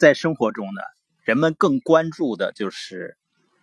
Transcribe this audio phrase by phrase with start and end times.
[0.00, 0.80] 在生活中呢，
[1.24, 3.18] 人们更关注的就是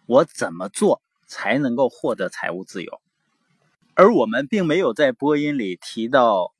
[0.05, 3.01] 我怎么做才能够获得财务自由，
[3.95, 6.53] 而我们并没有在播音里提到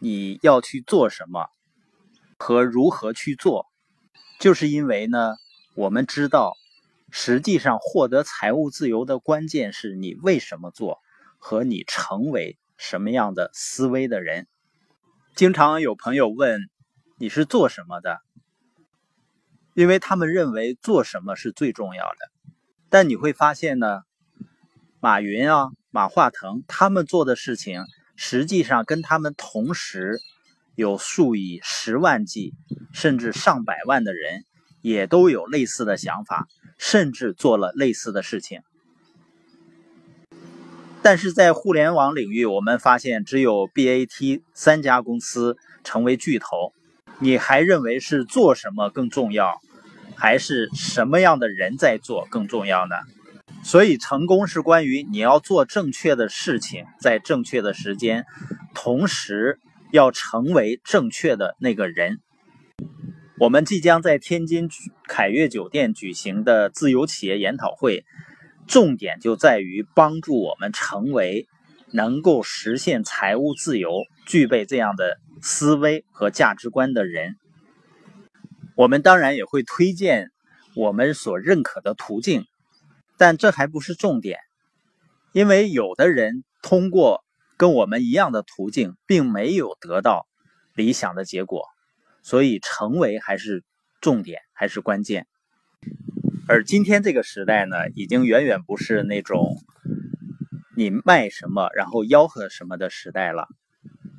[0.00, 1.46] 你要去做什么
[2.36, 3.68] 和如何去做，
[4.40, 5.36] 就是因为呢，
[5.76, 6.54] 我们知道，
[7.12, 10.98] 实际上获得财务自由的关键是你为什么做
[11.38, 14.48] 和你成为什么样的思维的人。
[15.36, 16.60] 经常有朋友问
[17.18, 18.20] 你是做什么的，
[19.76, 22.30] 因为他们认为做什么是最重要的。
[22.88, 24.00] 但你会发现呢，
[25.00, 27.84] 马云啊、马化腾他们做的事情，
[28.16, 30.18] 实际上跟他们同时
[30.76, 32.54] 有数以十万计
[32.94, 34.46] 甚至上百万的人，
[34.80, 36.48] 也都有类似的想法，
[36.78, 38.62] 甚至做了类似的事情。
[41.02, 46.72] 但是在互联网领域，我们发现只有 BAT 三家公司成为巨头。
[47.18, 49.60] 你还认为是做什么更重要，
[50.16, 52.96] 还是什么样的人在做更重要呢？
[53.62, 58.24] 所以，成功是关于你要做正确的事情，在正确的时间，
[58.74, 59.58] 同时
[59.92, 62.18] 要成为正确的那个人。
[63.38, 64.68] 我们即将在天津
[65.08, 68.04] 凯悦酒店举行的自由企业研讨会。
[68.66, 71.46] 重点就在于帮助我们成为
[71.92, 77.36] 能够实现财务自由、具备这样的思维和价值观的人。
[78.74, 80.30] 我们当然也会推荐
[80.74, 82.44] 我们所认可的途径，
[83.16, 84.38] 但这还不是重点，
[85.32, 87.24] 因为有的人通过
[87.56, 90.26] 跟我们一样的途径，并没有得到
[90.74, 91.64] 理想的结果，
[92.22, 93.64] 所以成为还是
[94.00, 95.26] 重点，还是关键。
[96.48, 99.56] 而今天这个时代呢，已经远远不是那种
[100.76, 103.48] 你卖什么然后吆喝什么的时代了。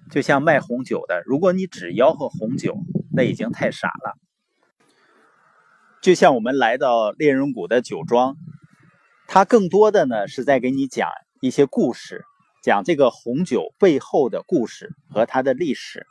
[0.10, 2.78] 就像卖红酒的，如果你只吆喝红酒，
[3.12, 4.18] 那已经太傻了。
[6.02, 8.36] 就像我们来到猎人谷的酒庄，
[9.28, 11.10] 它更多的呢是在给你讲
[11.42, 12.24] 一些故事，
[12.64, 16.06] 讲这个红酒背后的故事和它的历史。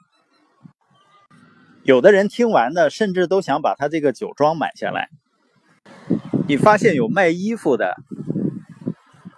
[1.82, 5.08] 有的人听完呢，甚至都想把他这个酒庄买下来。
[6.48, 7.96] 你发现有卖衣服的，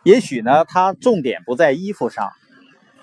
[0.02, 2.30] 也许呢，他重点不在衣服上，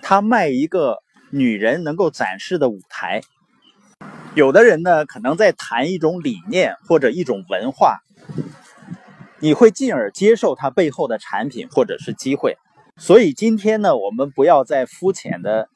[0.02, 0.98] 他卖一个
[1.36, 3.22] 女人能够展示的舞台。
[4.36, 8.00] 有的人呢，可能在谈一种理念或者一种文化，
[9.40, 12.58] 你会进而接受他背后的产品或者是机会。
[12.96, 15.68] 所以今天呢，我们不要再肤浅的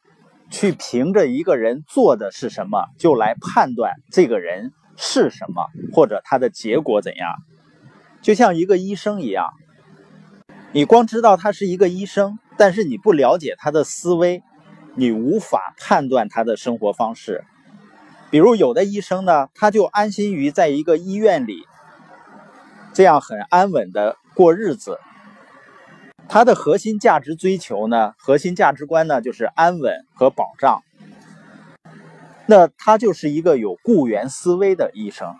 [0.50, 7.34] 去凭着一个人做的是什么，就来判断这个人是什么或者他的结果怎样。
[8.22, 9.50] 就像一个医生一样，
[10.72, 14.42] 你光知道他是一个医生，但是你不了解他的思维，
[15.00, 17.46] 你无法判断他的生活方式。
[18.30, 21.66] 比如有的医生呢，他就安心于在一个医院里，
[22.94, 25.00] 这样很安稳的过日子。
[26.28, 30.84] 他的核心价值追求呢，核心价值观呢，就是安稳和保障。
[32.46, 35.34] 那他就是一个有雇员思维的医生。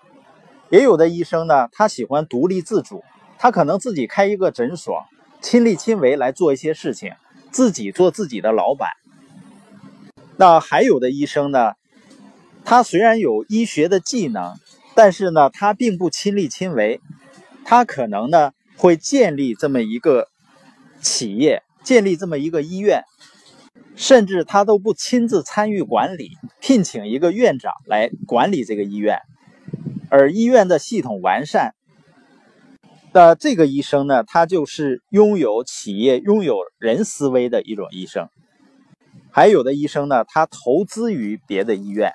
[0.70, 3.04] 也有的医生呢，他喜欢独立自主，
[3.38, 5.04] 他可能自己开一个诊所，
[5.42, 7.12] 亲力亲为来做一些事情，
[7.52, 8.90] 自己做自己的老板。
[10.40, 11.74] 那还有的医生呢，
[12.64, 14.56] 他虽然有医学的技能，
[14.96, 17.02] 但是呢，他并不亲力亲为，
[17.66, 20.30] 他可能呢会建立这么一个
[21.02, 23.04] 企业，建立这么一个医院，
[23.98, 29.20] 甚至他都不亲自参与管理，聘请一个院长来管理这个医院。
[30.10, 31.76] 而医院的系统完善
[33.12, 38.30] 的这个医生呢，他就是拥有企业、拥有人思维的一种医生。
[39.32, 42.14] 还有的医生呢，他投资于别的医院。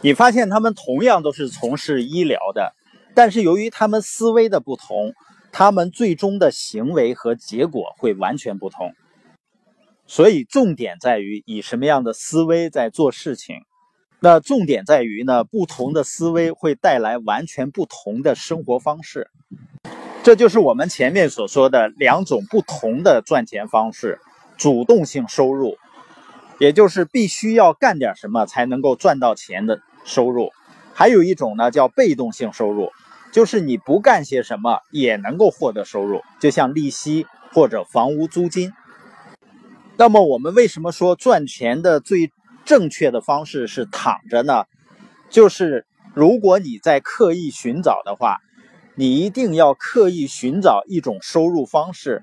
[0.00, 2.74] 你发现他们同样都是从事医疗的，
[3.14, 5.12] 但是由于他们思维的不同，
[5.52, 8.94] 他们最终的行为和结果会完全不同。
[10.06, 13.56] 所以重点在于以什么样的思维在做事情。
[14.20, 19.30] 那重点在于呢，不同的思维会带来完全不同的生活方式，
[20.22, 24.20] 这就是我们前面所说的两种不同的赚钱方式：
[24.56, 25.76] 主动性收入，
[26.58, 30.48] 也就是必须要干点什么才能够赚到钱的收入；
[30.94, 32.90] 还有一种呢，叫被动性收入，
[33.32, 38.72] 就是你不干些什么也能够获得收入，就像利息或者房屋租金。
[39.96, 42.32] 那么我们为什么说赚钱的最？
[42.64, 44.66] 正确的方式是躺着呢，
[45.28, 45.84] 就是
[46.14, 48.38] 如果你在刻意寻找的话，
[48.94, 52.22] 你一定要刻意寻找一种收入方式，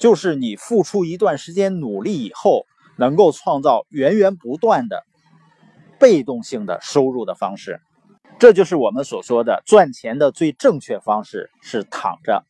[0.00, 2.66] 就是你付出一段时间努力以后，
[2.96, 5.04] 能够创造源源不断的
[5.98, 7.80] 被动性的收入的方式。
[8.38, 12.44] 这就是我们所说的赚钱的最正确方式是躺着。